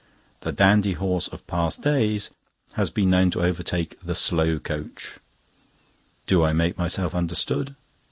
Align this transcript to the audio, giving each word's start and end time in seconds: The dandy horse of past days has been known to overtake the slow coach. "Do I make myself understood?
The 0.39 0.51
dandy 0.51 0.93
horse 0.93 1.27
of 1.27 1.45
past 1.45 1.83
days 1.83 2.31
has 2.73 2.89
been 2.89 3.11
known 3.11 3.29
to 3.29 3.41
overtake 3.43 4.01
the 4.01 4.15
slow 4.15 4.57
coach. 4.57 5.19
"Do 6.25 6.41
I 6.43 6.53
make 6.53 6.75
myself 6.75 7.13
understood? 7.13 7.75